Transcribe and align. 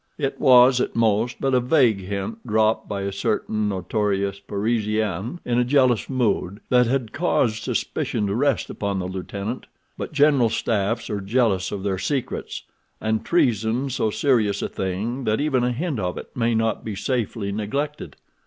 It 0.17 0.39
was 0.39 0.81
at 0.81 0.95
most 0.95 1.37
but 1.39 1.53
a 1.53 1.59
vague 1.59 1.99
hint 1.99 2.39
dropped 2.43 2.89
by 2.89 3.01
a 3.03 3.11
certain 3.11 3.69
notorious 3.69 4.39
Parisienne 4.39 5.39
in 5.45 5.59
a 5.59 5.63
jealous 5.63 6.09
mood 6.09 6.59
that 6.69 6.87
had 6.87 7.13
caused 7.13 7.61
suspicion 7.61 8.25
to 8.25 8.33
rest 8.33 8.71
upon 8.71 8.97
the 8.97 9.05
lieutenant. 9.05 9.67
But 9.99 10.11
general 10.11 10.49
staffs 10.49 11.07
are 11.11 11.21
jealous 11.21 11.71
of 11.71 11.83
their 11.83 11.99
secrets, 11.99 12.63
and 12.99 13.23
treason 13.23 13.91
so 13.91 14.09
serious 14.09 14.63
a 14.63 14.69
thing 14.69 15.25
that 15.25 15.39
even 15.39 15.63
a 15.63 15.71
hint 15.71 15.99
of 15.99 16.17
it 16.17 16.35
may 16.35 16.55
not 16.55 16.83
be 16.83 16.95
safely 16.95 17.51
neglected. 17.51 18.15